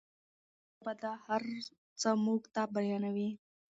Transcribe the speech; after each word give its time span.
پښتو 0.03 0.75
ژبه 0.81 0.91
دا 1.03 1.13
هر 1.25 1.41
څه 2.01 2.09
موږ 2.25 2.41
ته 2.53 2.61
بیانوي. 2.75 3.29